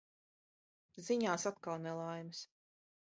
Ziņās 1.09 1.47
atkal 1.51 1.85
nelaimes. 1.85 2.43